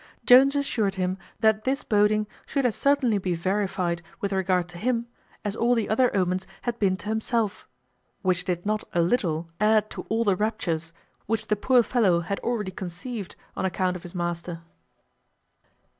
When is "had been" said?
6.63-6.97